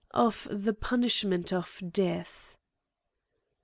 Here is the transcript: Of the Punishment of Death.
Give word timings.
Of 0.15 0.47
the 0.49 0.73
Punishment 0.73 1.53
of 1.53 1.79
Death. 1.91 2.57